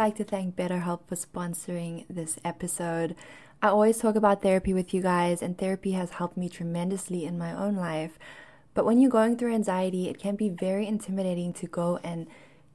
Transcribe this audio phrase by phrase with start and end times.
[0.00, 3.14] like to thank BetterHelp for sponsoring this episode.
[3.60, 7.36] I always talk about therapy with you guys, and therapy has helped me tremendously in
[7.36, 8.18] my own life.
[8.72, 12.28] But when you're going through anxiety, it can be very intimidating to go and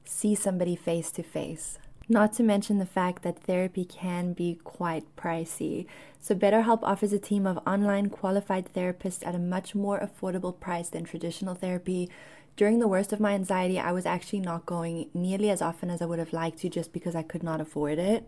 [0.04, 1.80] see somebody face to face.
[2.08, 5.86] Not to mention the fact that therapy can be quite pricey.
[6.20, 10.90] So, BetterHelp offers a team of online qualified therapists at a much more affordable price
[10.90, 12.08] than traditional therapy.
[12.56, 16.00] During the worst of my anxiety, I was actually not going nearly as often as
[16.00, 18.26] I would have liked to just because I could not afford it.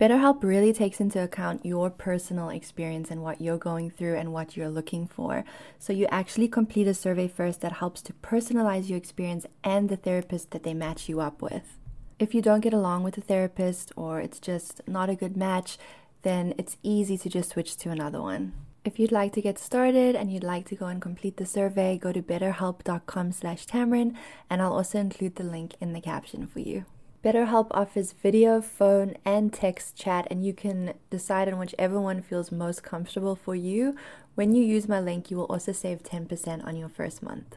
[0.00, 4.56] BetterHelp really takes into account your personal experience and what you're going through and what
[4.56, 5.44] you're looking for.
[5.78, 9.96] So you actually complete a survey first that helps to personalize your experience and the
[9.96, 11.78] therapist that they match you up with.
[12.18, 15.78] If you don't get along with the therapist or it's just not a good match,
[16.22, 18.54] then it's easy to just switch to another one.
[18.88, 21.98] If you'd like to get started and you'd like to go and complete the survey,
[21.98, 24.16] go to betterhelp.com slash and
[24.48, 26.86] I'll also include the link in the caption for you.
[27.22, 32.50] BetterHelp offers video, phone, and text chat, and you can decide on whichever one feels
[32.50, 33.94] most comfortable for you.
[34.36, 37.56] When you use my link, you will also save 10% on your first month.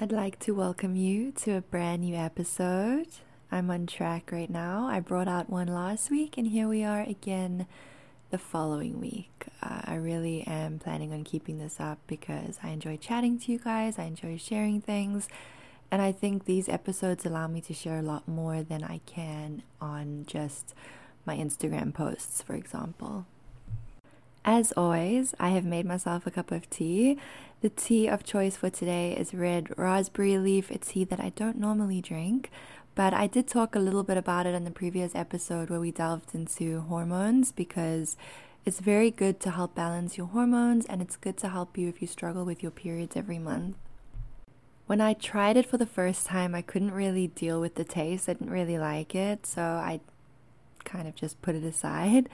[0.00, 3.08] I'd like to welcome you to a brand new episode.
[3.50, 4.86] I'm on track right now.
[4.86, 7.66] I brought out one last week, and here we are again
[8.32, 9.44] the following week.
[9.62, 13.58] Uh, I really am planning on keeping this up because I enjoy chatting to you
[13.58, 15.28] guys, I enjoy sharing things
[15.90, 19.62] and I think these episodes allow me to share a lot more than I can
[19.82, 20.74] on just
[21.26, 23.26] my Instagram posts, for example.
[24.46, 27.18] As always, I have made myself a cup of tea.
[27.60, 30.70] The tea of choice for today is red raspberry leaf.
[30.70, 32.50] It's tea that I don't normally drink,
[32.94, 35.90] but I did talk a little bit about it in the previous episode where we
[35.90, 38.16] delved into hormones because
[38.64, 42.00] it's very good to help balance your hormones and it's good to help you if
[42.00, 43.76] you struggle with your periods every month.
[44.86, 48.28] When I tried it for the first time, I couldn't really deal with the taste.
[48.28, 50.00] I didn't really like it, so I
[50.84, 52.28] kind of just put it aside.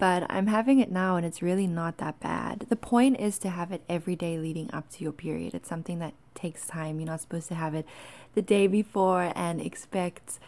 [0.00, 2.66] But I'm having it now and it's really not that bad.
[2.68, 5.54] The point is to have it every day leading up to your period.
[5.54, 6.98] It's something that takes time.
[6.98, 7.86] You're not supposed to have it
[8.34, 10.40] the day before and expect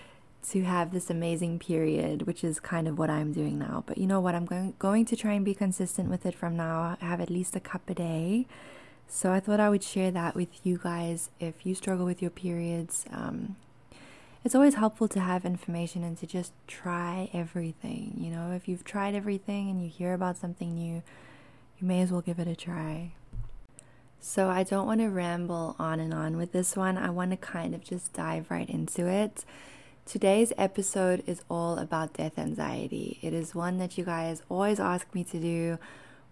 [0.48, 3.84] to have this amazing period, which is kind of what I'm doing now.
[3.86, 4.34] But you know what?
[4.34, 6.96] I'm going going to try and be consistent with it from now.
[7.00, 8.46] I have at least a cup a day
[9.14, 12.30] so I thought I would share that with you guys if you struggle with your
[12.30, 13.04] periods.
[13.12, 13.56] Um,
[14.44, 18.16] it's always helpful to have information and to just try everything.
[18.18, 21.02] You know, if you've tried everything and you hear about something new,
[21.78, 23.12] you may as well give it a try.
[24.20, 26.96] So I don't want to ramble on and on with this one.
[26.96, 29.44] I want to kind of just dive right into it.
[30.04, 33.18] Today's episode is all about death anxiety.
[33.22, 35.78] It is one that you guys always ask me to do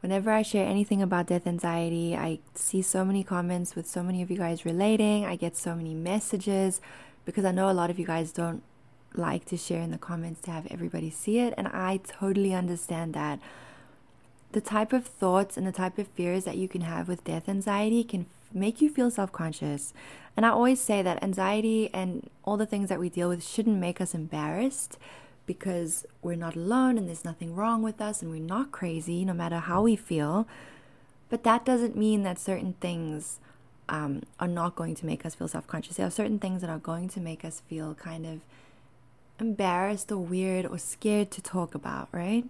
[0.01, 4.23] whenever I share anything about death anxiety, I see so many comments with so many
[4.23, 5.25] of you guys relating.
[5.25, 6.81] I get so many messages
[7.25, 8.63] because I know a lot of you guys don't
[9.15, 11.55] like to share in the comments to have everybody see it.
[11.57, 13.41] And I totally understand that.
[14.53, 17.49] The type of thoughts and the type of fears that you can have with death
[17.49, 19.93] anxiety can make you feel self conscious.
[20.37, 23.77] And I always say that anxiety and all the things that we deal with shouldn't
[23.77, 24.99] make us embarrassed
[25.47, 29.33] because we're not alone and there's nothing wrong with us and we're not crazy no
[29.33, 30.47] matter how we feel.
[31.29, 33.39] But that doesn't mean that certain things
[33.91, 35.97] um, are not going to make us feel self conscious.
[35.97, 38.41] There are certain things that are going to make us feel kind of
[39.39, 42.45] embarrassed or weird or scared to talk about, right?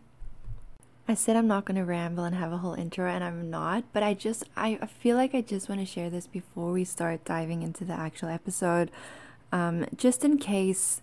[1.09, 3.83] I said I'm not going to ramble and have a whole intro, and I'm not,
[3.93, 7.25] but I just, I, feel like I just want to share this before we start
[7.25, 8.93] diving into the actual episode,
[9.51, 11.03] um, just in case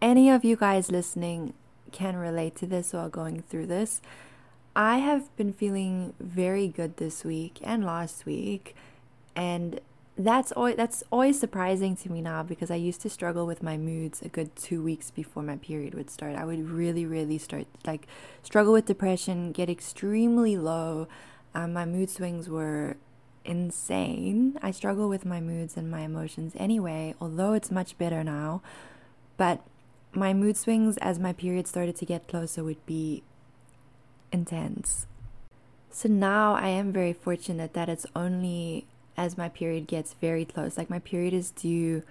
[0.00, 1.54] any of you guys listening
[1.90, 4.00] can relate to this or are going through this,
[4.76, 8.76] I have been feeling very good this week and last week,
[9.40, 9.80] and
[10.18, 13.78] that's always that's always surprising to me now because I used to struggle with my
[13.78, 16.36] moods a good two weeks before my period would start.
[16.36, 18.06] I would really, really start like
[18.42, 21.08] struggle with depression, get extremely low.
[21.54, 22.98] Um, my mood swings were
[23.46, 24.58] insane.
[24.62, 28.60] I struggle with my moods and my emotions anyway, although it's much better now.
[29.38, 29.64] But
[30.12, 33.22] my mood swings as my period started to get closer would be
[34.32, 35.06] intense.
[35.90, 38.86] So now I am very fortunate that it's only
[39.16, 40.78] as my period gets very close.
[40.78, 42.02] Like my period is due,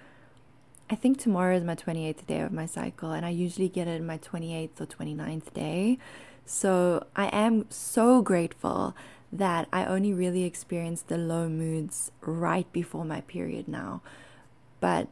[0.89, 3.99] I think tomorrow is my 28th day of my cycle, and I usually get it
[4.01, 5.99] in my 28th or 29th day.
[6.45, 8.95] So I am so grateful
[9.31, 14.01] that I only really experience the low moods right before my period now.
[14.79, 15.07] But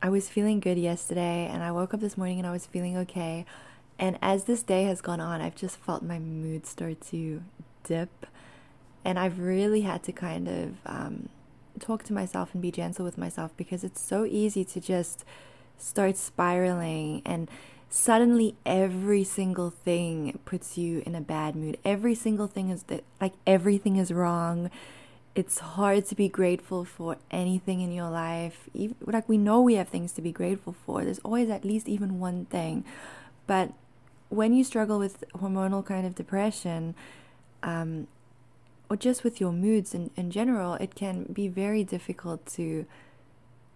[0.00, 2.96] I was feeling good yesterday and I woke up this morning and I was feeling
[2.98, 3.44] okay.
[3.98, 7.42] And as this day has gone on, I've just felt my mood start to
[7.84, 8.26] dip.
[9.04, 11.28] And I've really had to kind of um,
[11.78, 15.24] talk to myself and be gentle with myself because it's so easy to just
[15.78, 17.50] start spiraling and
[17.88, 21.76] suddenly every single thing puts you in a bad mood.
[21.84, 24.70] Every single thing is that like everything is wrong.
[25.34, 28.68] It's hard to be grateful for anything in your life.
[28.74, 31.04] Even, like we know we have things to be grateful for.
[31.04, 32.84] There's always at least even one thing.
[33.46, 33.72] But
[34.28, 36.94] when you struggle with hormonal kind of depression,
[37.64, 38.06] um,
[38.90, 42.84] or just with your moods in, in general, it can be very difficult to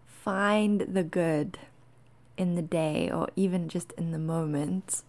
[0.06, 1.56] find the good
[2.36, 5.04] in the day or even just in the moment.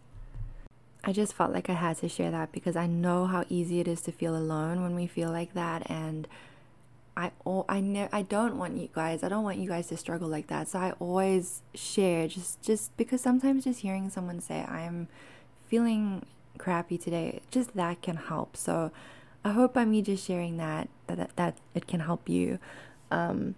[1.04, 3.88] I just felt like I had to share that because I know how easy it
[3.88, 6.28] is to feel alone when we feel like that and
[7.18, 7.32] I
[7.70, 10.48] I ne- I don't want you guys I don't want you guys to struggle like
[10.48, 10.68] that.
[10.68, 15.08] So I always share just just because sometimes just hearing someone say I'm
[15.68, 16.26] feeling
[16.58, 18.58] crappy today, just that can help.
[18.58, 18.92] So
[19.46, 22.58] I hope by me just sharing that that that, that it can help you.
[23.12, 23.54] Um,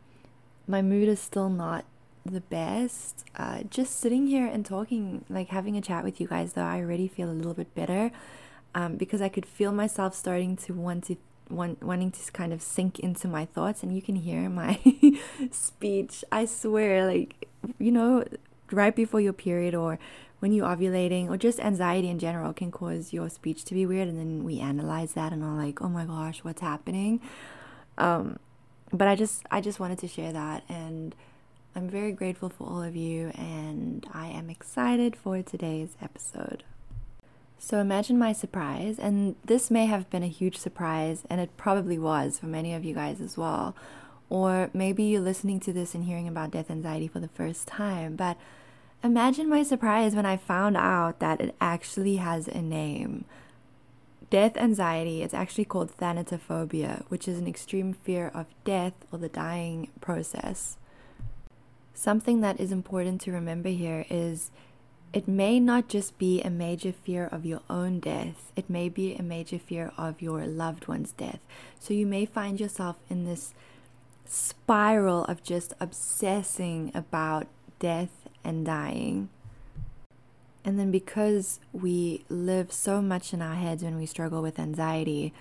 [0.67, 1.85] my mood is still not
[2.25, 3.23] the best.
[3.37, 6.79] Uh, just sitting here and talking, like having a chat with you guys, though, I
[6.79, 8.11] already feel a little bit better
[8.75, 11.15] um, because I could feel myself starting to want to
[11.49, 14.79] want, wanting to kind of sink into my thoughts, and you can hear my
[15.51, 16.25] speech.
[16.33, 17.47] I swear, like
[17.79, 18.25] you know,
[18.71, 19.99] right before your period or
[20.39, 24.07] when you're ovulating or just anxiety in general can cause your speech to be weird
[24.07, 27.19] and then we analyze that and are like oh my gosh what's happening
[27.97, 28.37] um,
[28.93, 31.15] but i just i just wanted to share that and
[31.77, 36.63] I'm very grateful for all of you, and I am excited for today's episode.
[37.59, 41.99] So imagine my surprise, and this may have been a huge surprise, and it probably
[41.99, 43.75] was for many of you guys as well.
[44.27, 48.15] Or maybe you're listening to this and hearing about death anxiety for the first time,
[48.15, 48.37] but
[49.03, 53.25] imagine my surprise when I found out that it actually has a name.
[54.29, 59.29] Death anxiety is actually called thanatophobia, which is an extreme fear of death or the
[59.29, 60.77] dying process.
[61.93, 64.51] Something that is important to remember here is
[65.13, 69.15] it may not just be a major fear of your own death, it may be
[69.15, 71.39] a major fear of your loved one's death.
[71.79, 73.53] So you may find yourself in this
[74.25, 77.47] spiral of just obsessing about
[77.79, 78.09] death
[78.47, 79.29] and dying.
[80.65, 85.33] And then because we live so much in our heads when we struggle with anxiety,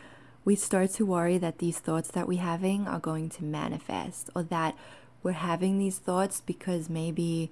[0.45, 4.43] we start to worry that these thoughts that we're having are going to manifest or
[4.45, 4.77] that
[5.23, 7.51] we're having these thoughts because maybe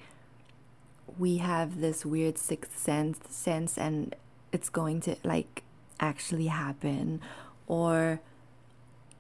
[1.19, 4.15] we have this weird sixth sense sense and
[4.53, 5.65] it's going to like
[5.99, 7.21] actually happen
[7.67, 8.21] or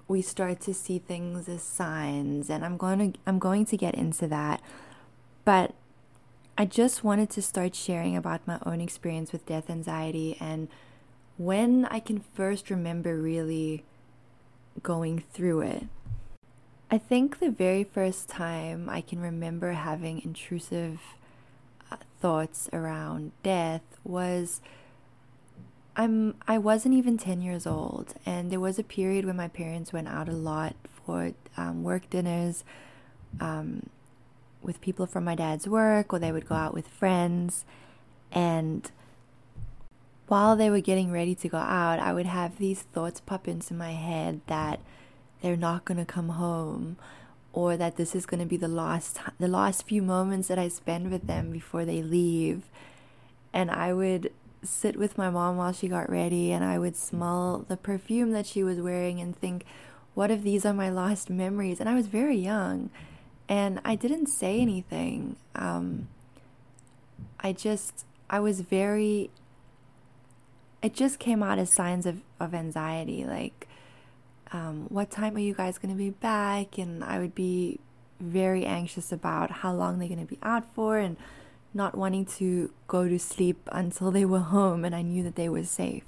[0.06, 3.96] we start to see things as signs and I'm going to I'm going to get
[3.96, 4.60] into that
[5.44, 5.74] but
[6.56, 10.68] I just wanted to start sharing about my own experience with death anxiety and
[11.36, 13.84] when I can first remember really
[14.82, 15.86] going through it.
[16.92, 21.00] I think the very first time I can remember having intrusive
[21.90, 24.60] uh, thoughts around death was
[25.96, 29.92] I'm I wasn't even 10 years old and there was a period when my parents
[29.92, 32.62] went out a lot for um, work dinners
[33.40, 33.88] um,
[34.64, 37.64] with people from my dad's work or they would go out with friends.
[38.32, 38.90] And
[40.26, 43.74] while they were getting ready to go out I would have these thoughts pop into
[43.74, 44.80] my head that
[45.42, 46.96] they're not going to come home
[47.52, 50.68] or that this is going to be the last the last few moments that I
[50.68, 52.62] spend with them before they leave.
[53.52, 57.64] And I would sit with my mom while she got ready and I would smell
[57.68, 59.64] the perfume that she was wearing and think
[60.14, 61.80] what if these are my last memories?
[61.80, 62.90] And I was very young
[63.48, 66.08] and I didn't say anything um,
[67.40, 69.30] I just I was very
[70.82, 73.68] it just came out as signs of, of anxiety like
[74.54, 76.78] um, what time are you guys going to be back?
[76.78, 77.80] And I would be
[78.20, 81.16] very anxious about how long they're going to be out for and
[81.74, 85.48] not wanting to go to sleep until they were home and I knew that they
[85.48, 86.04] were safe.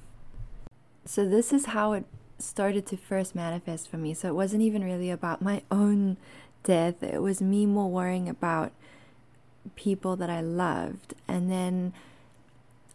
[1.04, 2.04] So, this is how it
[2.38, 4.14] started to first manifest for me.
[4.14, 6.16] So, it wasn't even really about my own
[6.66, 8.72] death, it was me more worrying about
[9.76, 11.14] people that I loved.
[11.26, 11.92] And then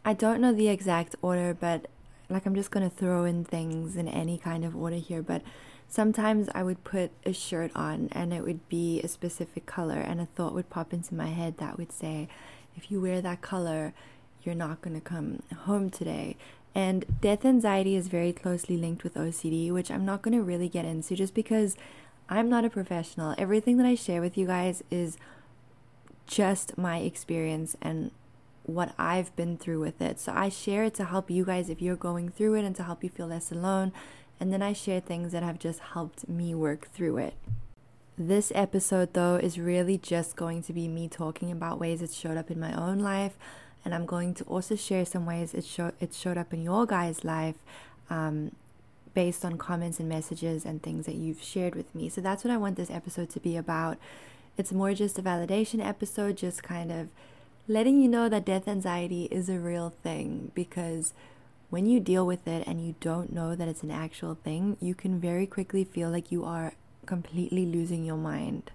[0.06, 1.88] I don't know the exact order, but
[2.30, 5.42] like I'm just going to throw in things in any kind of order here, but
[5.88, 10.22] sometimes I would put a shirt on and it would be a specific color, and
[10.22, 12.28] a thought would pop into my head that would say,
[12.76, 13.94] if you wear that color,
[14.44, 16.38] you're not going to come home today.
[16.74, 20.70] And death anxiety is very closely linked with OCD, which I'm not going to really
[20.70, 21.76] get into just because
[22.32, 23.36] I'm not a professional.
[23.38, 25.18] Everything that I share with you guys is
[26.26, 28.12] just my experience and
[28.64, 30.18] what I've been through with it.
[30.18, 32.84] So I share it to help you guys if you're going through it and to
[32.84, 33.92] help you feel less alone.
[34.40, 37.34] And then I share things that have just helped me work through it.
[38.18, 42.38] This episode, though, is really just going to be me talking about ways it showed
[42.38, 43.38] up in my own life,
[43.84, 46.86] and I'm going to also share some ways it, show, it showed up in your
[46.86, 47.56] guys' life
[48.10, 48.52] um,
[49.14, 52.10] based on comments and messages and things that you've shared with me.
[52.10, 53.98] So that's what I want this episode to be about.
[54.58, 57.08] It's more just a validation episode, just kind of
[57.68, 61.14] letting you know that death anxiety is a real thing because
[61.70, 64.94] when you deal with it and you don't know that it's an actual thing, you
[64.94, 66.74] can very quickly feel like you are
[67.06, 68.72] completely losing your mind.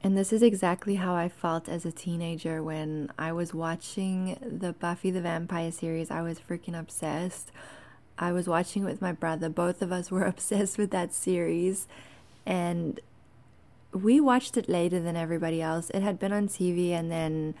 [0.00, 4.72] And this is exactly how I felt as a teenager when I was watching the
[4.72, 6.08] Buffy the Vampire series.
[6.10, 7.50] I was freaking obsessed.
[8.18, 9.48] I was watching it with my brother.
[9.48, 11.86] Both of us were obsessed with that series.
[12.44, 13.00] And
[13.92, 15.90] we watched it later than everybody else.
[15.90, 17.54] It had been on TV and then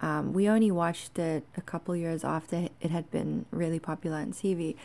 [0.00, 4.32] um, we only watched it a couple years after it had been really popular on
[4.32, 4.76] TV.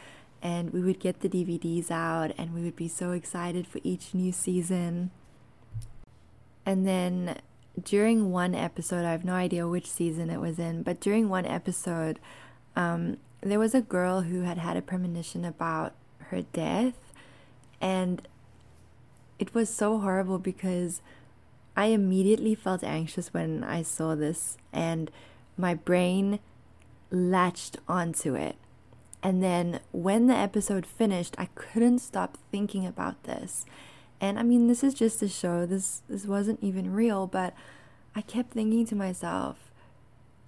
[0.41, 4.13] And we would get the DVDs out and we would be so excited for each
[4.13, 5.11] new season.
[6.65, 7.39] And then
[7.81, 11.45] during one episode, I have no idea which season it was in, but during one
[11.45, 12.19] episode,
[12.75, 13.17] um,
[13.49, 15.93] there was a girl who had had a premonition about
[16.29, 16.95] her death.
[17.79, 18.27] And
[19.37, 21.01] it was so horrible because
[21.75, 25.11] I immediately felt anxious when I saw this, and
[25.57, 26.39] my brain
[27.11, 28.55] latched onto it.
[29.21, 33.65] And then when the episode finished, I couldn't stop thinking about this.
[34.21, 35.65] And I mean, this is just a show.
[35.65, 37.53] This this wasn't even real, but
[38.15, 39.71] I kept thinking to myself,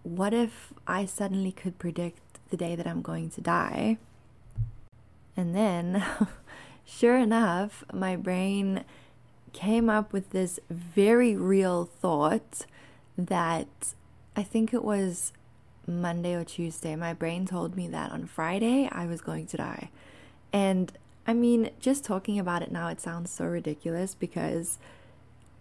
[0.03, 3.97] what if I suddenly could predict the day that I'm going to die?
[5.35, 6.03] And then
[6.85, 8.83] sure enough, my brain
[9.53, 12.65] came up with this very real thought
[13.17, 13.93] that
[14.35, 15.33] I think it was
[15.87, 16.95] Monday or Tuesday.
[16.95, 19.89] My brain told me that on Friday I was going to die.
[20.53, 20.91] And
[21.25, 24.77] I mean, just talking about it now, it sounds so ridiculous because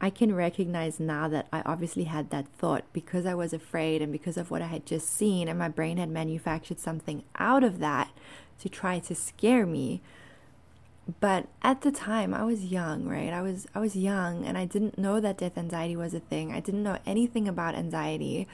[0.01, 4.13] I can recognize now that I obviously had that thought because I was afraid and
[4.13, 7.79] because of what I had just seen, and my brain had manufactured something out of
[7.79, 8.11] that
[8.61, 10.03] to try to scare me.
[11.21, 13.33] But at the time i was young right?
[13.33, 16.53] I was i was young and i didn't know that death anxiety was a thing.
[16.53, 18.49] I didn't know anything about anxiety.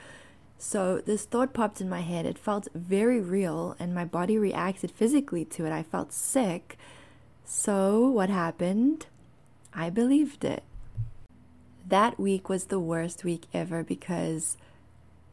[0.59, 2.25] So this thought popped in my head.
[2.25, 5.73] It felt very real and my body reacted physically to it.
[5.73, 6.77] I felt sick.
[7.43, 9.07] So what happened?
[9.73, 10.63] I believed it
[11.87, 14.57] that week was the worst week ever because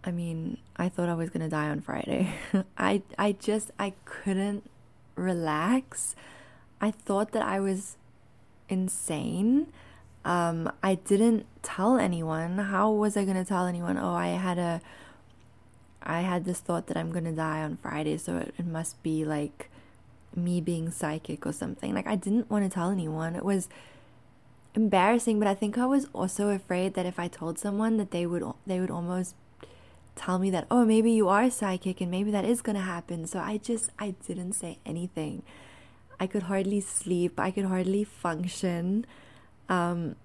[0.04, 2.32] i mean i thought i was going to die on friday
[2.78, 4.68] i i just i couldn't
[5.14, 6.14] relax
[6.80, 7.96] I thought that I was
[8.68, 9.66] insane.
[10.24, 12.58] Um, I didn't tell anyone.
[12.58, 13.98] How was I gonna tell anyone?
[13.98, 14.80] Oh, I had a,
[16.02, 19.24] I had this thought that I'm gonna die on Friday, so it, it must be
[19.24, 19.70] like
[20.34, 21.94] me being psychic or something.
[21.94, 23.36] Like I didn't want to tell anyone.
[23.36, 23.68] It was
[24.74, 28.26] embarrassing, but I think I was also afraid that if I told someone that they
[28.26, 29.34] would they would almost
[30.16, 33.26] tell me that oh maybe you are psychic and maybe that is gonna happen.
[33.26, 35.42] So I just I didn't say anything.
[36.18, 37.40] I could hardly sleep.
[37.40, 39.06] I could hardly function.
[39.68, 40.16] Um,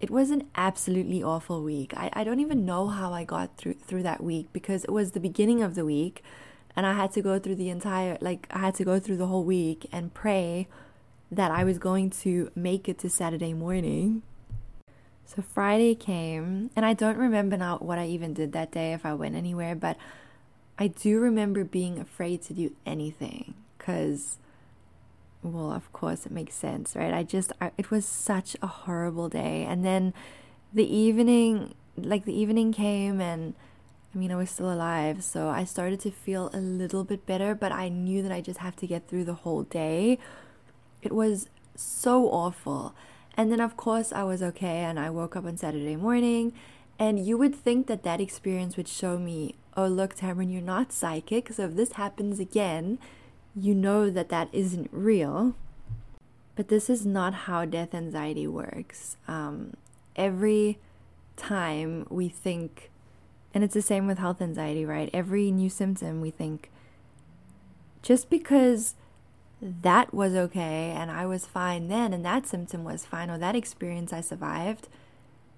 [0.00, 1.94] it was an absolutely awful week.
[1.96, 5.12] I, I don't even know how I got through through that week because it was
[5.12, 6.22] the beginning of the week
[6.74, 9.26] and I had to go through the entire like I had to go through the
[9.26, 10.68] whole week and pray
[11.32, 14.22] that I was going to make it to Saturday morning.
[15.24, 19.06] So Friday came and I don't remember now what I even did that day if
[19.06, 19.96] I went anywhere, but
[20.78, 24.38] I do remember being afraid to do anything cuz
[25.42, 27.12] well, of course, it makes sense, right?
[27.12, 29.64] I just, I, it was such a horrible day.
[29.68, 30.14] And then
[30.72, 33.54] the evening, like the evening came, and
[34.14, 35.24] I mean, I was still alive.
[35.24, 38.60] So I started to feel a little bit better, but I knew that I just
[38.60, 40.18] have to get through the whole day.
[41.02, 42.94] It was so awful.
[43.36, 46.52] And then, of course, I was okay, and I woke up on Saturday morning.
[46.98, 50.92] And you would think that that experience would show me, oh, look, Tamron, you're not
[50.92, 51.52] psychic.
[51.52, 52.98] So if this happens again,
[53.56, 55.56] you know that that isn't real.
[56.54, 59.16] But this is not how death anxiety works.
[59.26, 59.74] Um,
[60.14, 60.78] every
[61.36, 62.90] time we think,
[63.54, 65.10] and it's the same with health anxiety, right?
[65.12, 66.70] Every new symptom, we think,
[68.02, 68.94] just because
[69.62, 73.54] that was okay and I was fine then, and that symptom was fine, or that
[73.54, 74.88] experience I survived,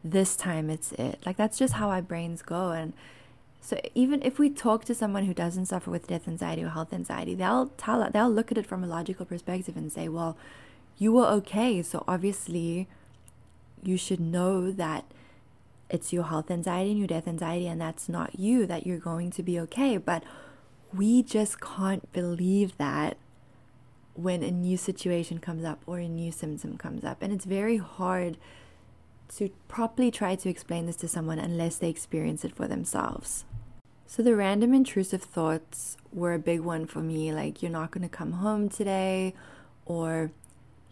[0.04, 1.18] this time it's it.
[1.24, 2.72] Like, that's just how our brains go.
[2.72, 2.92] And
[3.62, 6.92] so even if we talk to someone who doesn't suffer with death anxiety or health
[6.92, 10.36] anxiety, they'll tell they'll look at it from a logical perspective and say, "Well,
[10.98, 12.86] you were okay, so obviously
[13.82, 15.06] you should know that
[15.88, 19.30] it's your health anxiety and your death anxiety and that's not you that you're going
[19.30, 20.24] to be okay." But
[20.92, 23.16] we just can't believe that
[24.14, 27.18] when a new situation comes up or a new symptom comes up.
[27.20, 28.38] And it's very hard
[29.36, 33.44] to properly try to explain this to someone unless they experience it for themselves.
[34.06, 38.08] So the random intrusive thoughts were a big one for me, like you're not going
[38.08, 39.34] to come home today
[39.86, 40.30] or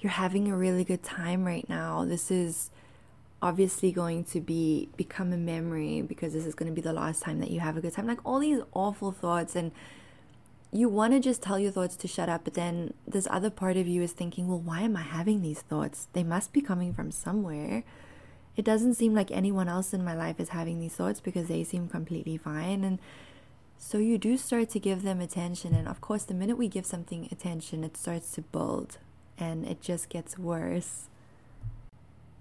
[0.00, 2.04] you're having a really good time right now.
[2.04, 2.70] This is
[3.40, 7.22] obviously going to be become a memory because this is going to be the last
[7.22, 8.06] time that you have a good time.
[8.06, 9.70] Like all these awful thoughts and
[10.72, 13.76] you want to just tell your thoughts to shut up, but then this other part
[13.76, 16.08] of you is thinking, well, why am I having these thoughts?
[16.14, 17.84] They must be coming from somewhere.
[18.56, 21.62] It doesn't seem like anyone else in my life is having these thoughts because they
[21.62, 22.84] seem completely fine.
[22.84, 22.98] And
[23.76, 25.74] so you do start to give them attention.
[25.74, 28.96] And of course, the minute we give something attention, it starts to build
[29.38, 31.08] and it just gets worse.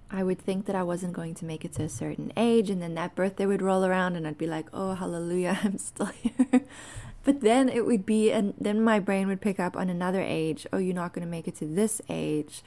[0.09, 2.81] I would think that I wasn't going to make it to a certain age, and
[2.81, 6.63] then that birthday would roll around, and I'd be like, oh, hallelujah, I'm still here.
[7.23, 10.65] But then it would be, and then my brain would pick up on another age.
[10.73, 12.63] Oh, you're not going to make it to this age.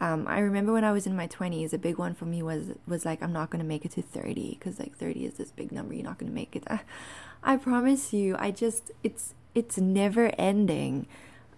[0.00, 2.72] Um, I remember when I was in my 20s, a big one for me was
[2.86, 5.50] was like I'm not going to make it to 30 because like 30 is this
[5.50, 5.94] big number.
[5.94, 6.64] You're not going to make it.
[7.42, 8.36] I, promise you.
[8.38, 11.06] I just it's it's never ending.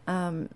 [0.06, 0.50] Um,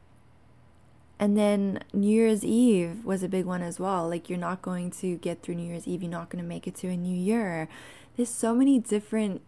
[1.18, 4.09] and then New Year's Eve was a big one as well.
[4.09, 6.02] Like you're not going to get through New Year's Eve.
[6.02, 7.68] You're not going to make it to a new year.
[8.16, 9.40] There's so many different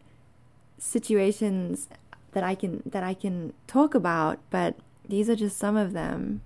[0.78, 1.88] situations
[2.32, 4.76] that I can that I can talk about, but
[5.08, 6.42] these are just some of them.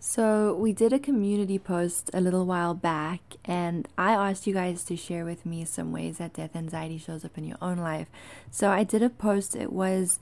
[0.00, 4.84] So, we did a community post a little while back, and I asked you guys
[4.84, 8.06] to share with me some ways that death anxiety shows up in your own life.
[8.48, 10.20] So, I did a post, it was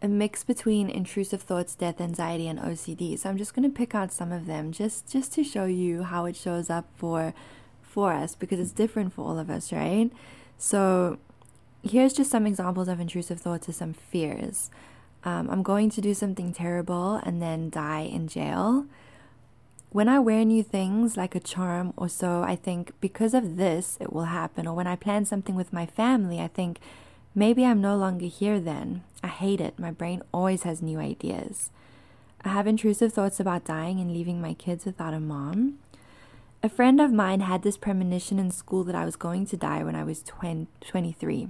[0.00, 3.18] a mix between intrusive thoughts, death anxiety, and OCD.
[3.18, 6.04] So, I'm just going to pick out some of them just, just to show you
[6.04, 7.34] how it shows up for,
[7.82, 10.12] for us because it's different for all of us, right?
[10.56, 11.18] So,
[11.82, 14.70] here's just some examples of intrusive thoughts or some fears.
[15.24, 18.86] Um, I'm going to do something terrible and then die in jail.
[19.90, 23.98] When I wear new things like a charm or so, I think because of this,
[24.00, 24.66] it will happen.
[24.66, 26.78] Or when I plan something with my family, I think
[27.34, 29.02] maybe I'm no longer here then.
[29.22, 29.78] I hate it.
[29.78, 31.70] My brain always has new ideas.
[32.42, 35.78] I have intrusive thoughts about dying and leaving my kids without a mom.
[36.62, 39.82] A friend of mine had this premonition in school that I was going to die
[39.82, 41.48] when I was 20, 23.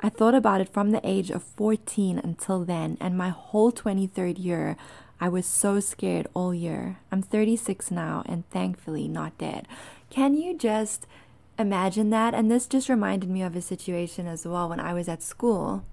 [0.00, 4.42] I thought about it from the age of 14 until then, and my whole 23rd
[4.42, 4.76] year,
[5.18, 6.98] I was so scared all year.
[7.10, 9.66] I'm 36 now and thankfully not dead.
[10.10, 11.06] Can you just
[11.58, 12.34] imagine that?
[12.34, 15.84] And this just reminded me of a situation as well when I was at school.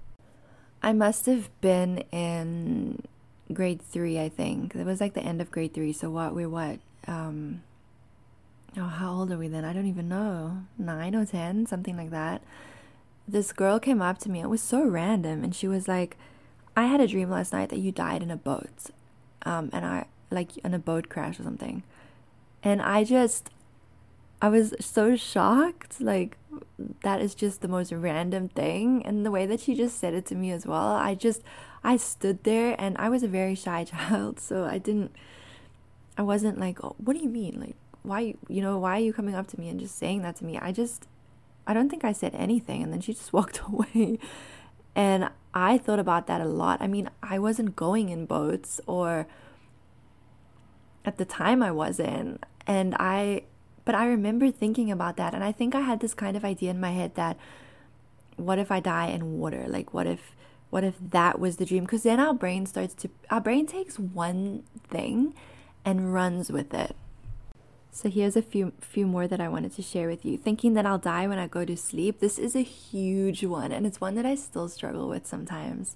[0.82, 3.02] I must have been in
[3.54, 4.74] grade three, I think.
[4.74, 5.94] It was like the end of grade three.
[5.94, 6.34] So what?
[6.34, 6.80] We're what?
[7.06, 7.62] Um,
[8.76, 9.64] oh, how old are we then?
[9.64, 10.58] I don't even know.
[10.76, 12.42] Nine or ten, something like that
[13.26, 14.40] this girl came up to me.
[14.40, 16.16] It was so random, and she was like,
[16.76, 18.90] "I had a dream last night that you died in a boat,
[19.42, 21.82] um, and I like in a boat crash or something."
[22.62, 23.50] And I just,
[24.40, 26.00] I was so shocked.
[26.00, 26.38] Like,
[27.02, 30.26] that is just the most random thing, and the way that she just said it
[30.26, 30.88] to me as well.
[30.88, 31.42] I just,
[31.82, 35.12] I stood there, and I was a very shy child, so I didn't,
[36.18, 39.14] I wasn't like, oh, "What do you mean?" Like, why, you know, why are you
[39.14, 40.58] coming up to me and just saying that to me?
[40.58, 41.06] I just
[41.66, 42.82] I don't think I said anything.
[42.82, 44.18] And then she just walked away.
[44.94, 46.80] And I thought about that a lot.
[46.80, 49.26] I mean, I wasn't going in boats, or
[51.04, 52.44] at the time I wasn't.
[52.66, 53.42] And I,
[53.84, 55.34] but I remember thinking about that.
[55.34, 57.36] And I think I had this kind of idea in my head that
[58.36, 59.66] what if I die in water?
[59.68, 60.34] Like, what if,
[60.70, 61.84] what if that was the dream?
[61.84, 65.34] Because then our brain starts to, our brain takes one thing
[65.84, 66.96] and runs with it.
[67.94, 70.36] So here's a few few more that I wanted to share with you.
[70.36, 72.18] Thinking that I'll die when I go to sleep.
[72.18, 75.94] This is a huge one, and it's one that I still struggle with sometimes.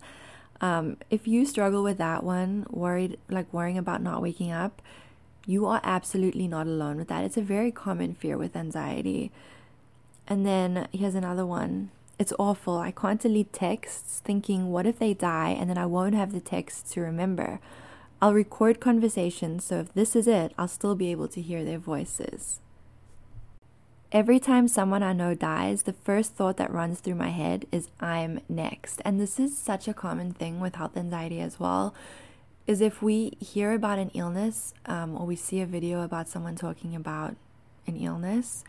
[0.60, 4.80] Um, if you struggle with that one, worried like worrying about not waking up,
[5.44, 7.24] you are absolutely not alone with that.
[7.24, 9.32] It's a very common fear with anxiety.
[10.28, 11.90] And then here's another one.
[12.16, 12.78] It's awful.
[12.78, 16.40] I can't delete texts thinking, what if they die and then I won't have the
[16.40, 17.58] text to remember?
[18.20, 21.78] I'll record conversations, so if this is it, I'll still be able to hear their
[21.78, 22.60] voices.
[24.10, 27.90] Every time someone I know dies, the first thought that runs through my head is
[28.00, 29.02] I'm next.
[29.04, 31.94] And this is such a common thing with health anxiety as well.
[32.66, 36.56] Is if we hear about an illness um, or we see a video about someone
[36.56, 37.36] talking about
[37.86, 38.64] an illness,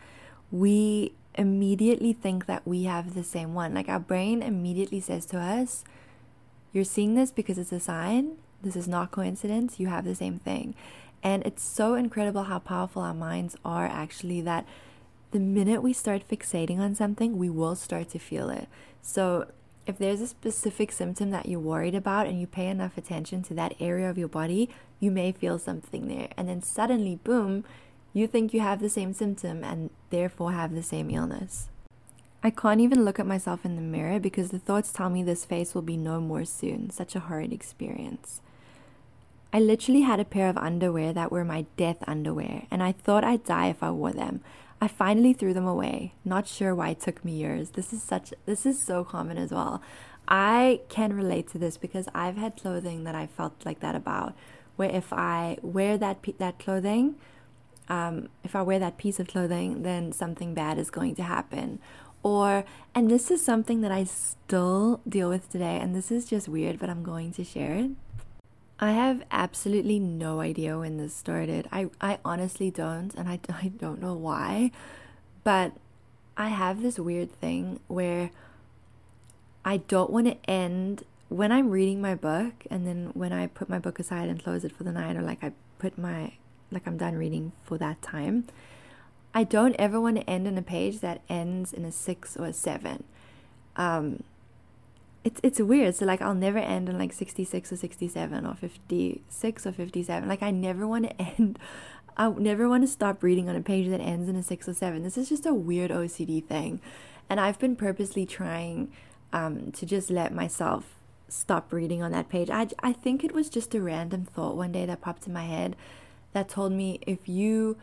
[0.50, 3.72] we immediately think that we have the same one.
[3.74, 5.84] Like our brain immediately says to us,
[6.72, 9.80] You're seeing this because it's a sign, this is not coincidence.
[9.80, 10.74] You have the same thing.
[11.22, 14.66] And it's so incredible how powerful our minds are actually that
[15.32, 18.68] the minute we start fixating on something, we will start to feel it.
[19.02, 19.50] So,
[19.86, 23.54] if there's a specific symptom that you're worried about and you pay enough attention to
[23.54, 24.68] that area of your body,
[25.00, 26.28] you may feel something there.
[26.36, 27.64] And then suddenly, boom,
[28.12, 31.68] You think you have the same symptom and therefore have the same illness.
[32.42, 35.44] I can't even look at myself in the mirror because the thoughts tell me this
[35.44, 36.90] face will be no more soon.
[36.90, 38.40] Such a horrid experience.
[39.52, 43.24] I literally had a pair of underwear that were my death underwear, and I thought
[43.24, 44.42] I'd die if I wore them.
[44.80, 46.14] I finally threw them away.
[46.24, 47.70] Not sure why it took me years.
[47.70, 49.82] This is such this is so common as well.
[50.28, 54.34] I can relate to this because I've had clothing that I felt like that about,
[54.76, 57.16] where if I wear that that clothing,
[57.88, 61.80] um, if I wear that piece of clothing, then something bad is going to happen.
[62.22, 66.48] Or, and this is something that I still deal with today, and this is just
[66.48, 67.90] weird, but I'm going to share it.
[68.82, 71.68] I have absolutely no idea when this started.
[71.70, 74.72] I, I honestly don't, and I, I don't know why,
[75.44, 75.72] but
[76.36, 78.30] I have this weird thing where
[79.64, 83.68] I don't want to end when I'm reading my book and then when I put
[83.68, 86.32] my book aside and close it for the night, or like I put my
[86.72, 88.46] like I'm done reading for that time.
[89.34, 92.46] I don't ever want to end on a page that ends in a six or
[92.46, 93.04] a seven.
[93.76, 94.22] Um,
[95.24, 95.94] it's it's weird.
[95.94, 99.66] So like I'll never end on like sixty six or sixty seven or fifty six
[99.66, 100.28] or fifty seven.
[100.28, 101.58] Like I never want to end.
[102.16, 104.74] I never want to stop reading on a page that ends in a six or
[104.74, 105.02] seven.
[105.02, 106.80] This is just a weird OCD thing,
[107.28, 108.92] and I've been purposely trying
[109.32, 110.96] um, to just let myself
[111.28, 112.50] stop reading on that page.
[112.50, 115.44] I I think it was just a random thought one day that popped in my
[115.44, 115.76] head
[116.32, 117.76] that told me if you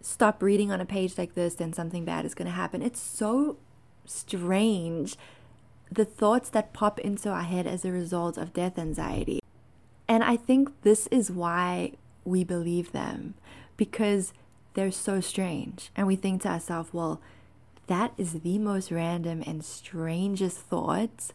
[0.00, 2.82] stop reading on a page like this, then something bad is going to happen.
[2.82, 3.56] It's so
[4.04, 5.16] strange
[5.94, 9.40] the thoughts that pop into our head as a result of death anxiety.
[10.08, 11.92] And I think this is why
[12.24, 13.34] we believe them
[13.76, 14.32] because
[14.74, 15.90] they're so strange.
[15.94, 17.20] And we think to ourselves, well,
[17.88, 21.34] that is the most random and strangest thoughts.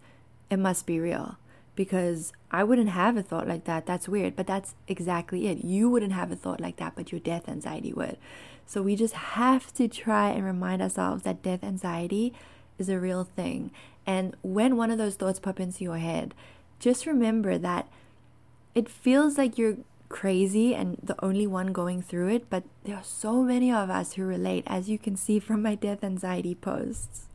[0.49, 1.37] It must be real
[1.75, 3.85] because I wouldn't have a thought like that.
[3.85, 5.63] That's weird, but that's exactly it.
[5.63, 8.17] You wouldn't have a thought like that, but your death anxiety would.
[8.65, 12.33] So we just have to try and remind ourselves that death anxiety
[12.79, 13.71] is a real thing.
[14.07, 16.33] And when one of those thoughts pop into your head,
[16.79, 17.87] just remember that
[18.73, 19.77] it feels like you're
[20.09, 24.13] crazy and the only one going through it, but there are so many of us
[24.13, 27.27] who relate, as you can see from my death anxiety posts.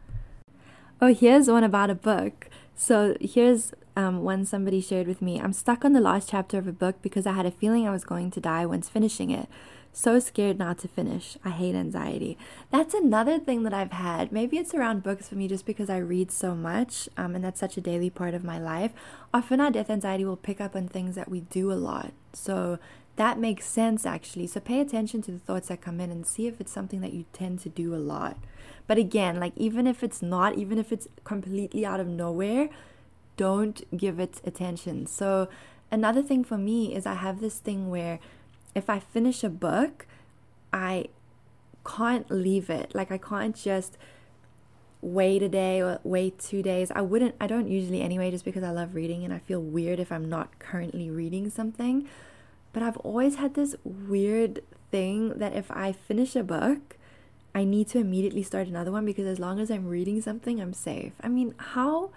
[1.00, 2.48] Oh, here's one about a book.
[2.74, 5.40] So here's um, one somebody shared with me.
[5.40, 7.90] I'm stuck on the last chapter of a book because I had a feeling I
[7.90, 9.48] was going to die once finishing it.
[9.94, 11.36] So scared not to finish.
[11.44, 12.38] I hate anxiety.
[12.70, 14.32] That's another thing that I've had.
[14.32, 17.60] Maybe it's around books for me just because I read so much um, and that's
[17.60, 18.92] such a daily part of my life.
[19.34, 22.12] Often our death anxiety will pick up on things that we do a lot.
[22.32, 22.78] So
[23.16, 24.46] that makes sense actually.
[24.46, 27.12] So pay attention to the thoughts that come in and see if it's something that
[27.12, 28.38] you tend to do a lot.
[28.86, 32.70] But again, like even if it's not, even if it's completely out of nowhere,
[33.36, 35.06] don't give it attention.
[35.06, 35.48] So,
[35.90, 38.18] another thing for me is I have this thing where
[38.74, 40.06] if I finish a book,
[40.72, 41.06] I
[41.84, 42.94] can't leave it.
[42.94, 43.98] Like, I can't just
[45.00, 46.92] wait a day or wait two days.
[46.94, 49.98] I wouldn't, I don't usually anyway, just because I love reading and I feel weird
[49.98, 52.08] if I'm not currently reading something.
[52.72, 56.96] But I've always had this weird thing that if I finish a book,
[57.54, 60.72] I need to immediately start another one because as long as I'm reading something, I'm
[60.72, 61.12] safe.
[61.20, 62.10] I mean, how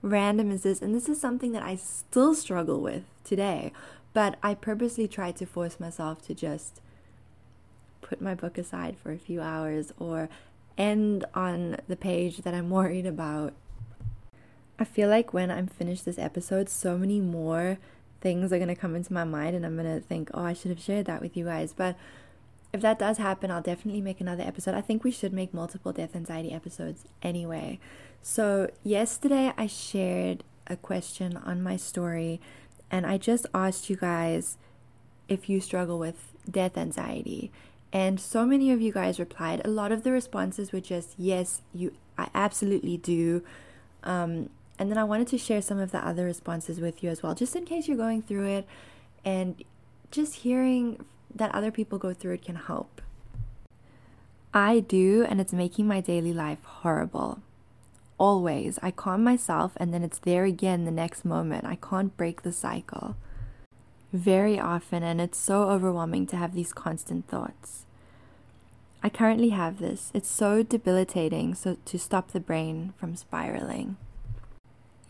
[0.00, 0.80] random is this?
[0.80, 3.72] And this is something that I still struggle with today.
[4.12, 6.80] But I purposely try to force myself to just
[8.00, 10.28] put my book aside for a few hours or
[10.76, 13.52] end on the page that I'm worried about.
[14.78, 17.78] I feel like when I'm finished this episode, so many more
[18.20, 20.52] things are going to come into my mind, and I'm going to think, oh, I
[20.52, 21.72] should have shared that with you guys.
[21.76, 21.96] But
[22.72, 24.74] if that does happen, I'll definitely make another episode.
[24.74, 27.78] I think we should make multiple death anxiety episodes anyway.
[28.22, 32.40] So, yesterday I shared a question on my story,
[32.90, 34.56] and I just asked you guys
[35.28, 37.50] if you struggle with death anxiety.
[37.92, 39.62] And so many of you guys replied.
[39.64, 43.42] A lot of the responses were just, yes, you, I absolutely do.
[44.04, 47.22] Um, and then I wanted to share some of the other responses with you as
[47.22, 48.66] well, just in case you're going through it
[49.24, 49.62] and
[50.10, 53.00] just hearing that other people go through it can help.
[54.54, 57.40] I do, and it's making my daily life horrible.
[58.18, 58.78] Always.
[58.82, 61.64] I calm myself, and then it's there again the next moment.
[61.64, 63.16] I can't break the cycle.
[64.12, 67.84] Very often, and it's so overwhelming to have these constant thoughts.
[69.02, 70.10] I currently have this.
[70.12, 73.96] It's so debilitating so to stop the brain from spiraling.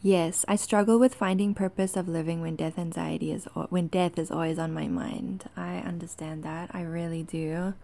[0.03, 4.31] Yes, I struggle with finding purpose of living when death anxiety is when death is
[4.31, 5.49] always on my mind.
[5.57, 6.71] I understand that.
[6.73, 7.75] I really do.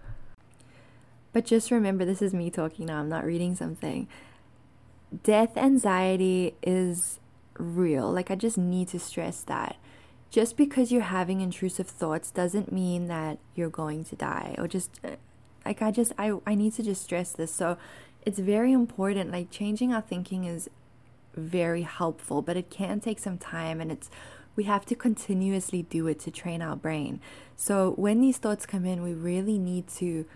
[1.33, 3.01] But just remember this is me talking now.
[3.01, 4.07] I'm not reading something.
[5.23, 7.21] Death anxiety is
[7.59, 8.11] real.
[8.11, 9.77] Like I just need to stress that.
[10.31, 14.99] just because you're having intrusive thoughts doesn't mean that you're going to die or just
[15.05, 15.11] uh,
[15.65, 17.55] like I just I I need to just stress this.
[17.55, 17.79] So
[18.27, 20.69] it's very important like changing our thinking is
[21.37, 24.11] very helpful, but it can take some time and it's
[24.57, 27.21] we have to continuously do it to train our brain.
[27.55, 30.27] So when these thoughts come in, we really need to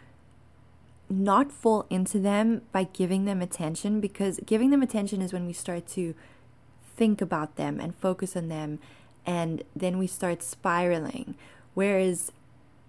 [1.10, 5.52] not fall into them by giving them attention because giving them attention is when we
[5.52, 6.14] start to
[6.96, 8.78] think about them and focus on them
[9.24, 11.34] and then we start spiraling.
[11.74, 12.32] Whereas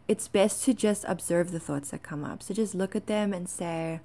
[0.07, 2.41] it's best to just observe the thoughts that come up.
[2.41, 3.99] So just look at them and say,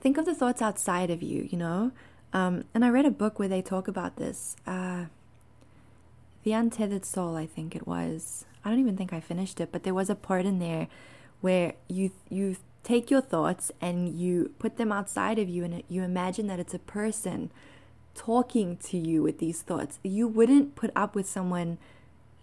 [0.00, 1.92] think of the thoughts outside of you, you know?
[2.32, 4.56] Um, and I read a book where they talk about this.
[4.66, 5.06] Uh,
[6.44, 8.44] the Untethered Soul, I think it was.
[8.64, 10.88] I don't even think I finished it, but there was a part in there
[11.42, 16.02] where you you take your thoughts and you put them outside of you and you
[16.02, 17.50] imagine that it's a person
[18.14, 19.98] talking to you with these thoughts.
[20.02, 21.78] You wouldn't put up with someone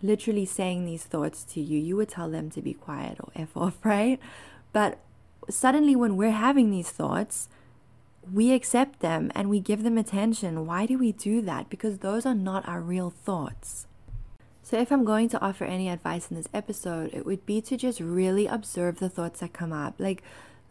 [0.02, 1.80] literally saying these thoughts to you.
[1.80, 4.20] You would tell them to be quiet or F off, right?
[4.72, 5.00] But
[5.50, 7.50] suddenly, when we're having these thoughts,
[8.32, 10.66] we accept them and we give them attention.
[10.66, 11.70] Why do we do that?
[11.70, 13.88] Because those are not our real thoughts.
[14.70, 17.76] So, if I'm going to offer any advice in this episode, it would be to
[17.76, 19.96] just really observe the thoughts that come up.
[19.98, 20.22] Like,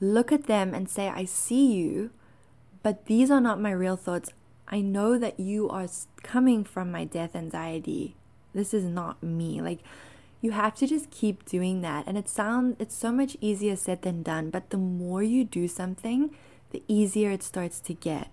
[0.00, 2.10] look at them and say, I see you,
[2.84, 4.30] but these are not my real thoughts.
[4.68, 5.88] I know that you are
[6.22, 8.14] coming from my death anxiety.
[8.54, 9.60] This is not me.
[9.60, 9.80] Like,
[10.40, 12.06] you have to just keep doing that.
[12.06, 15.66] And it sounds, it's so much easier said than done, but the more you do
[15.66, 16.30] something,
[16.70, 18.28] the easier it starts to get.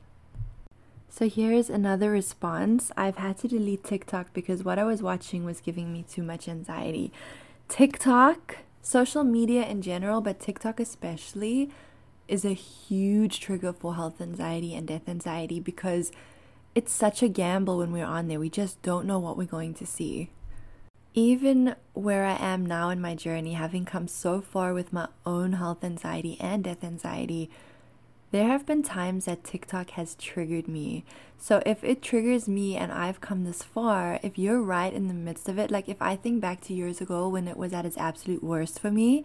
[1.09, 2.91] So here's another response.
[2.97, 6.49] I've had to delete TikTok because what I was watching was giving me too much
[6.49, 7.11] anxiety.
[7.69, 11.71] TikTok, social media in general, but TikTok especially,
[12.27, 16.11] is a huge trigger for health anxiety and death anxiety because
[16.73, 18.39] it's such a gamble when we're on there.
[18.39, 20.29] We just don't know what we're going to see.
[21.13, 25.53] Even where I am now in my journey, having come so far with my own
[25.53, 27.49] health anxiety and death anxiety,
[28.31, 31.03] there have been times that TikTok has triggered me.
[31.37, 35.13] So if it triggers me and I've come this far, if you're right in the
[35.13, 37.85] midst of it, like if I think back to years ago when it was at
[37.85, 39.23] its absolute worst for me,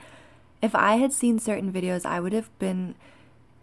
[0.62, 2.94] if I had seen certain videos, I would have been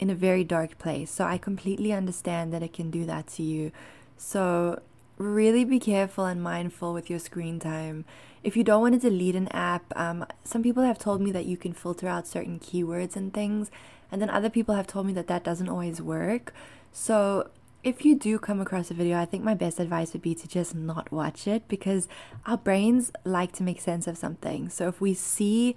[0.00, 1.10] in a very dark place.
[1.10, 3.72] So I completely understand that it can do that to you.
[4.16, 4.80] So
[5.16, 8.04] really be careful and mindful with your screen time.
[8.44, 11.46] If you don't want to delete an app, um, some people have told me that
[11.46, 13.70] you can filter out certain keywords and things.
[14.10, 16.52] And then other people have told me that that doesn't always work.
[16.92, 17.50] So
[17.84, 20.48] if you do come across a video, I think my best advice would be to
[20.48, 22.08] just not watch it because
[22.46, 24.68] our brains like to make sense of something.
[24.68, 25.76] So if we see,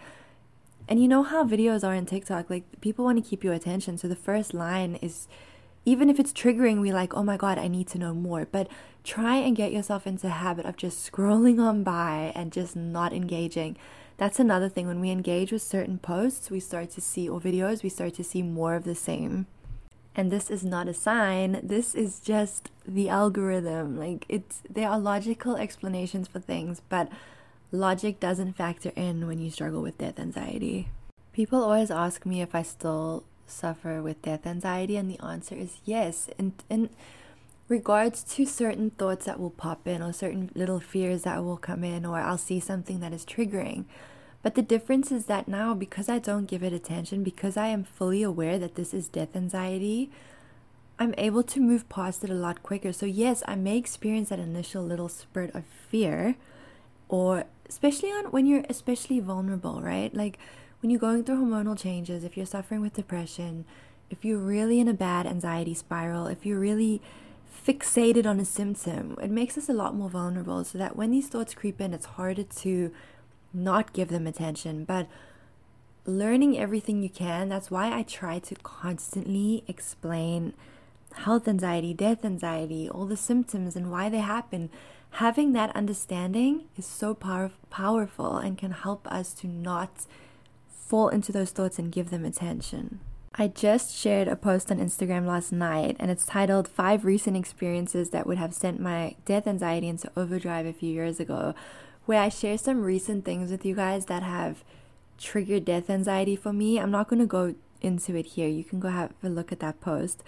[0.88, 3.98] and you know how videos are in TikTok, like people want to keep your attention.
[3.98, 5.28] So the first line is,
[5.86, 8.48] even if it's triggering, we like, oh my God, I need to know more.
[8.52, 8.68] But
[9.04, 13.14] try and get yourself into a habit of just scrolling on by and just not
[13.14, 13.78] engaging
[14.22, 14.86] that's another thing.
[14.86, 18.24] When we engage with certain posts, we start to see, or videos, we start to
[18.24, 19.48] see more of the same.
[20.16, 23.98] And this is not a sign, this is just the algorithm.
[23.98, 27.10] Like, it's, there are logical explanations for things, but
[27.72, 30.90] logic doesn't factor in when you struggle with death anxiety.
[31.34, 35.78] People always ask me if I still suffer with death anxiety, and the answer is
[35.84, 36.30] yes.
[36.38, 36.90] And, and
[37.72, 41.86] regards to certain thoughts that will pop in or certain little fears that will come
[41.86, 43.86] in or I'll see something that is triggering.
[44.44, 47.86] But the difference is that now, because I don't give it attention, because I am
[47.86, 50.12] fully aware that this is death anxiety,
[51.00, 52.92] I'm able to move past it a lot quicker.
[52.92, 56.36] So, yes, I may experience that initial little spurt of fear,
[57.08, 60.14] or especially on when you're especially vulnerable, right?
[60.14, 60.38] Like
[60.82, 63.64] when you're going through hormonal changes, if you're suffering with depression,
[64.10, 67.02] if you're really in a bad anxiety spiral, if you're really
[67.66, 71.28] fixated on a symptom, it makes us a lot more vulnerable so that when these
[71.28, 72.92] thoughts creep in, it's harder to
[73.54, 75.08] not give them attention, but
[76.06, 77.50] learning everything you can.
[77.50, 80.54] That's why I try to constantly explain
[81.14, 84.70] health anxiety, death anxiety, all the symptoms and why they happen.
[85.16, 90.06] Having that understanding is so power- powerful and can help us to not
[90.70, 93.00] fall into those thoughts and give them attention.
[93.34, 98.10] I just shared a post on Instagram last night and it's titled Five Recent Experiences
[98.10, 101.56] That Would Have Sent My Death Anxiety into Overdrive a few years ago,
[102.06, 104.66] where I share some recent things with you guys that have
[105.18, 106.78] triggered death anxiety for me.
[106.78, 108.50] I'm not going to go into it here.
[108.50, 110.24] You can go have a look at that post.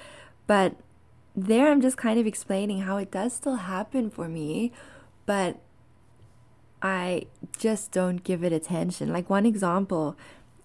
[0.47, 0.77] But
[1.35, 4.71] there I'm just kind of explaining how it does still happen for me,
[5.25, 5.59] but
[6.81, 7.23] I
[7.57, 9.11] just don't give it attention.
[9.11, 10.15] Like one example,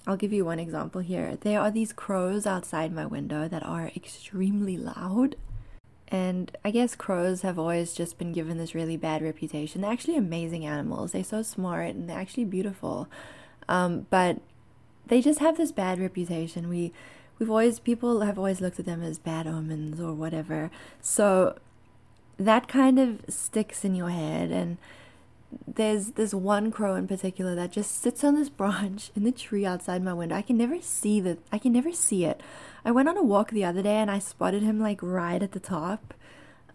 [0.09, 1.37] I'll give you one example here.
[1.39, 5.37] There are these crows outside my window that are extremely loud.
[6.09, 9.83] And I guess crows have always just been given this really bad reputation.
[9.83, 11.13] They're actually amazing animals.
[11.13, 13.07] They're so smart and they're actually beautiful.
[13.69, 14.41] Um, but
[15.07, 16.71] they just have this bad reputation.
[16.71, 16.91] We
[17.39, 20.71] we've always people have always looked at them as bad omens or whatever.
[21.03, 21.59] So
[22.39, 24.79] that kind of sticks in your head and
[25.67, 29.65] there's this one crow in particular that just sits on this branch in the tree
[29.65, 30.37] outside my window.
[30.37, 32.41] I can never see the I can never see it.
[32.85, 35.53] I went on a walk the other day and I spotted him like right at
[35.53, 36.15] the top.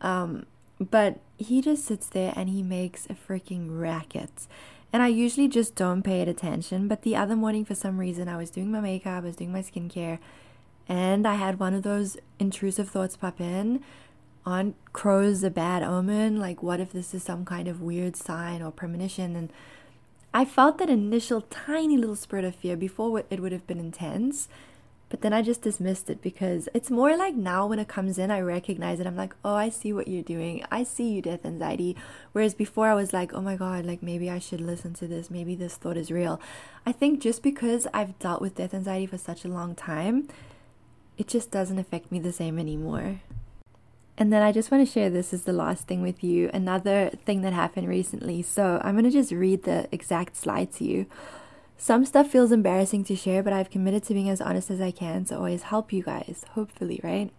[0.01, 0.45] Um,
[0.79, 4.47] but he just sits there and he makes a freaking racket.
[4.91, 8.27] And I usually just don't pay it attention, but the other morning for some reason
[8.27, 10.19] I was doing my makeup, I was doing my skincare,
[10.87, 13.81] and I had one of those intrusive thoughts pop in
[14.45, 16.39] aren't crows a bad omen?
[16.39, 19.35] Like, what if this is some kind of weird sign or premonition?
[19.35, 19.51] And
[20.33, 24.49] I felt that initial tiny little spurt of fear before it would have been intense,
[25.09, 28.31] but then I just dismissed it because it's more like now when it comes in,
[28.31, 29.05] I recognize it.
[29.05, 30.65] I'm like, oh, I see what you're doing.
[30.71, 31.95] I see you, death anxiety.
[32.31, 35.29] Whereas before, I was like, oh my God, like maybe I should listen to this.
[35.29, 36.41] Maybe this thought is real.
[36.83, 40.29] I think just because I've dealt with death anxiety for such a long time,
[41.15, 43.19] it just doesn't affect me the same anymore.
[44.17, 46.49] And then I just want to share this as the last thing with you.
[46.53, 48.43] Another thing that happened recently.
[48.43, 51.07] So I'm going to just read the exact slide to you.
[51.77, 54.91] Some stuff feels embarrassing to share, but I've committed to being as honest as I
[54.91, 57.31] can to always help you guys, hopefully, right?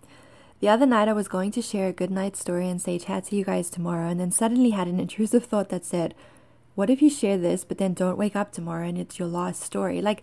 [0.60, 3.24] The other night I was going to share a good night story and say chat
[3.26, 6.14] to you guys tomorrow, and then suddenly had an intrusive thought that said,
[6.74, 9.62] What if you share this, but then don't wake up tomorrow and it's your last
[9.62, 10.02] story?
[10.02, 10.22] Like,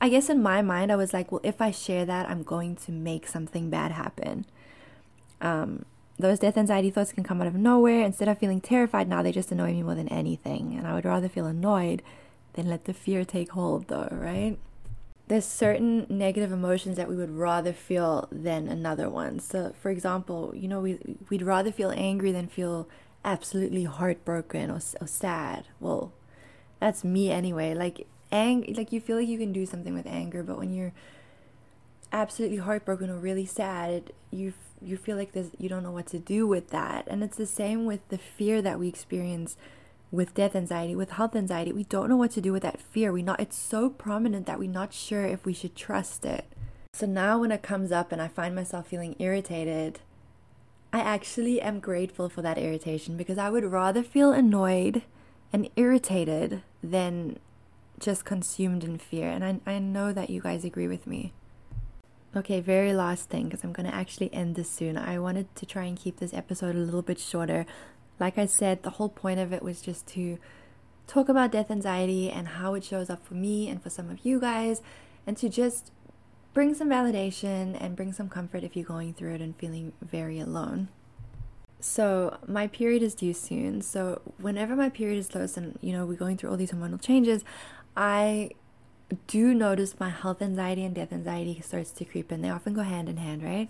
[0.00, 2.76] I guess in my mind, I was like, Well, if I share that, I'm going
[2.76, 4.46] to make something bad happen.
[5.40, 5.84] Um,
[6.18, 8.04] those death anxiety thoughts can come out of nowhere.
[8.04, 10.76] Instead of feeling terrified now, they just annoy me more than anything.
[10.76, 12.02] And I would rather feel annoyed
[12.54, 14.58] than let the fear take hold, though, right?
[15.28, 19.38] There's certain negative emotions that we would rather feel than another one.
[19.38, 20.98] So, for example, you know, we,
[21.28, 22.88] we'd rather feel angry than feel
[23.24, 25.66] absolutely heartbroken or, or sad.
[25.78, 26.12] Well,
[26.80, 27.74] that's me anyway.
[27.74, 30.92] Like, ang- like you feel like you can do something with anger, but when you're
[32.12, 36.18] absolutely heartbroken or really sad, you you feel like this you don't know what to
[36.18, 37.06] do with that.
[37.08, 39.56] And it's the same with the fear that we experience
[40.10, 41.72] with death anxiety with health anxiety.
[41.72, 43.12] We don't know what to do with that fear.
[43.12, 46.46] We not it's so prominent that we're not sure if we should trust it.
[46.92, 50.00] So now when it comes up and i find myself feeling irritated
[50.92, 55.02] i actually am grateful for that irritation because i would rather feel annoyed
[55.52, 57.38] and irritated than
[57.98, 59.28] just consumed in fear.
[59.28, 61.32] And i, I know that you guys agree with me
[62.34, 64.96] Okay, very last thing because I'm going to actually end this soon.
[64.96, 67.66] I wanted to try and keep this episode a little bit shorter.
[68.20, 70.38] Like I said, the whole point of it was just to
[71.08, 74.24] talk about death anxiety and how it shows up for me and for some of
[74.24, 74.80] you guys,
[75.26, 75.90] and to just
[76.54, 80.38] bring some validation and bring some comfort if you're going through it and feeling very
[80.38, 80.88] alone.
[81.80, 83.82] So, my period is due soon.
[83.82, 87.02] So, whenever my period is close and you know, we're going through all these hormonal
[87.02, 87.42] changes,
[87.96, 88.50] I
[89.26, 92.42] do notice my health anxiety and death anxiety starts to creep in.
[92.42, 93.68] They often go hand in hand, right?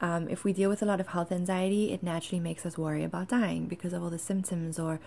[0.00, 3.02] Um, if we deal with a lot of health anxiety, it naturally makes us worry
[3.02, 5.00] about dying because of all the symptoms or,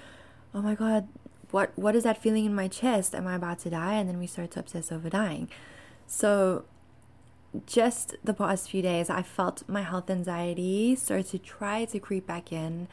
[0.54, 1.08] oh my God,
[1.52, 3.16] what what is that feeling in my chest?
[3.16, 3.94] Am I about to die?
[3.94, 5.50] And then we start to obsess over dying.
[6.08, 6.66] So
[7.66, 12.28] just the past few days, I felt my health anxiety start to try to creep
[12.28, 12.88] back in.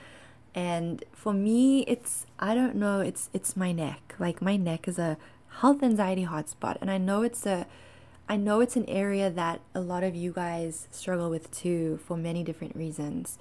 [0.55, 4.15] And for me, it's I don't know, it's it's my neck.
[4.19, 5.19] Like my neck is a
[5.61, 7.67] health anxiety hotspot and i know it's a
[8.29, 12.17] i know it's an area that a lot of you guys struggle with too for
[12.17, 13.39] many different reasons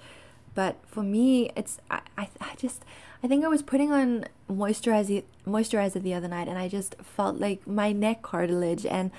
[0.54, 2.84] but for me it's i i, I just
[3.22, 7.38] i think i was putting on moisturizer moisturizer the other night and i just felt
[7.38, 9.10] like my neck cartilage and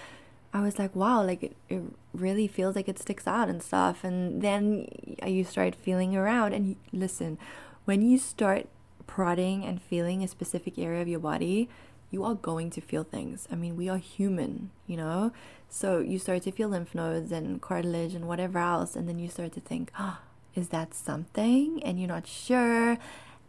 [0.54, 4.04] I was like, wow, like it, it really feels like it sticks out and stuff.
[4.04, 4.88] And then
[5.26, 6.54] you start feeling around.
[6.54, 7.38] And listen,
[7.86, 8.67] when you start
[9.06, 11.69] prodding and feeling a specific area of your body,
[12.10, 13.48] you are going to feel things.
[13.52, 15.32] I mean, we are human, you know?
[15.70, 19.28] So you start to feel lymph nodes and cartilage and whatever else, and then you
[19.28, 20.20] start to think, oh,
[20.55, 21.82] is that something?
[21.84, 22.97] And you're not sure.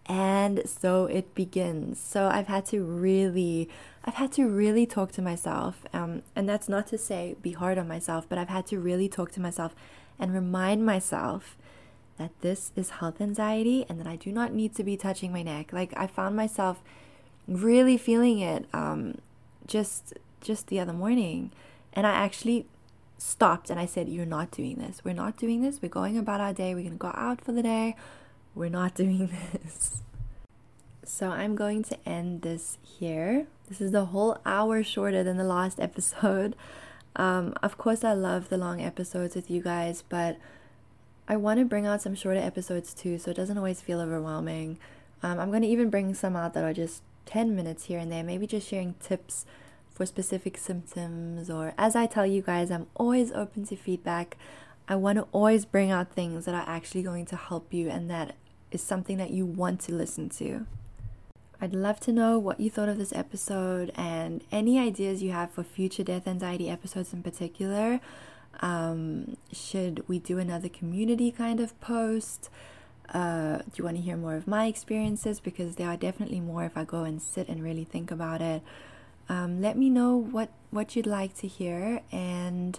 [0.06, 2.00] And so it begins.
[2.00, 3.68] So I've had to really,
[4.04, 5.84] I've had to really talk to myself.
[5.92, 9.08] Um, and that's not to say be hard on myself, but I've had to really
[9.08, 9.74] talk to myself
[10.18, 11.56] and remind myself
[12.16, 15.42] that this is health anxiety and that I do not need to be touching my
[15.42, 15.72] neck.
[15.72, 16.82] Like I found myself
[17.48, 19.18] really feeling it um,
[19.66, 21.50] just just the other morning.
[21.92, 22.66] And i actually
[23.16, 25.02] stopped and i said you're not doing this.
[25.04, 25.82] We're not doing this.
[25.82, 26.74] We're going about our day.
[26.74, 27.96] We're to go out for the day.
[28.54, 30.02] We're not doing this.
[31.04, 33.46] So i'm going to end this here.
[33.68, 36.54] This is the whole hour shorter than the last episode.
[37.16, 40.36] Um, of course i love the long episodes with you guys but
[41.28, 44.78] I want to bring out some shorter episodes too, so it doesn't always feel overwhelming.
[45.22, 48.10] Um, I'm going to even bring some out that are just 10 minutes here and
[48.10, 49.44] there, maybe just sharing tips
[49.92, 51.50] for specific symptoms.
[51.50, 54.38] Or as I tell you guys, I'm always open to feedback.
[54.88, 58.08] I want to always bring out things that are actually going to help you and
[58.08, 58.34] that
[58.70, 60.66] is something that you want to listen to.
[61.60, 65.50] I'd love to know what you thought of this episode and any ideas you have
[65.50, 68.00] for future death anxiety episodes in particular.
[68.60, 72.48] Um, should we do another community kind of post?
[73.12, 75.40] Uh, do you want to hear more of my experiences?
[75.40, 78.62] Because there are definitely more if I go and sit and really think about it.
[79.28, 82.00] Um, let me know what, what you'd like to hear.
[82.12, 82.78] And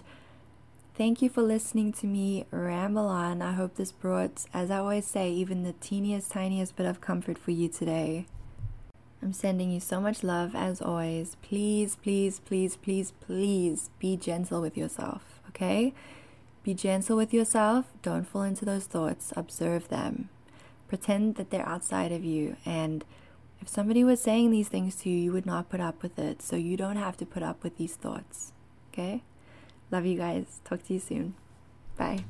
[0.94, 3.42] thank you for listening to me ramble on.
[3.42, 7.38] I hope this brought, as I always say, even the teeniest, tiniest bit of comfort
[7.38, 8.26] for you today.
[9.22, 11.36] I'm sending you so much love as always.
[11.42, 15.92] Please, please, please, please, please be gentle with yourself, okay?
[16.62, 17.86] Be gentle with yourself.
[18.02, 19.32] Don't fall into those thoughts.
[19.36, 20.28] Observe them.
[20.88, 22.56] Pretend that they're outside of you.
[22.66, 23.04] And
[23.60, 26.42] if somebody was saying these things to you, you would not put up with it.
[26.42, 28.52] So you don't have to put up with these thoughts.
[28.92, 29.22] Okay?
[29.90, 30.60] Love you guys.
[30.64, 31.34] Talk to you soon.
[31.96, 32.24] Bye.